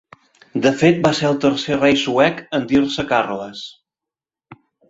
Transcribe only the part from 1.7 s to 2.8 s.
rei suec en